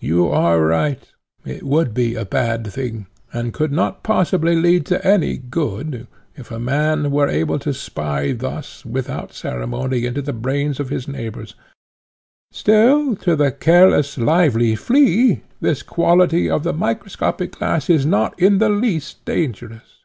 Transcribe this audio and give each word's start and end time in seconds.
You 0.00 0.26
are 0.26 0.60
right; 0.66 1.08
it 1.44 1.62
would 1.62 1.94
be 1.94 2.16
a 2.16 2.24
bad 2.24 2.66
thing, 2.66 3.06
and 3.32 3.54
could 3.54 3.70
not 3.70 4.02
possibly 4.02 4.56
lead 4.56 4.84
to 4.86 5.06
any 5.06 5.36
good, 5.36 6.08
if 6.34 6.50
a 6.50 6.58
man 6.58 7.12
were 7.12 7.28
able 7.28 7.60
to 7.60 7.72
spy 7.72 8.32
thus, 8.32 8.84
without 8.84 9.32
ceremony, 9.32 10.04
into 10.04 10.20
the 10.20 10.32
brains 10.32 10.80
of 10.80 10.88
his 10.88 11.06
neighbours; 11.06 11.54
still 12.50 13.14
to 13.22 13.36
the 13.36 13.52
careless, 13.52 14.18
lively, 14.18 14.74
flea 14.74 15.42
this 15.60 15.84
quality 15.84 16.50
of 16.50 16.64
the 16.64 16.72
microscopic 16.72 17.52
glass 17.56 17.88
is 17.88 18.04
not 18.04 18.36
in 18.36 18.58
the 18.58 18.68
least 18.70 19.24
dangerous. 19.24 20.02